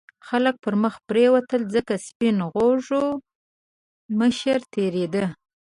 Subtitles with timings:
[0.27, 3.03] خلک پرمخې پرېوتل ځکه سپین غوږو
[4.19, 5.25] مشر تېرېده.